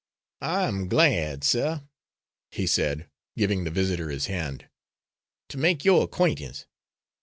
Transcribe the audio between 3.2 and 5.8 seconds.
giving the visitor his hand, "to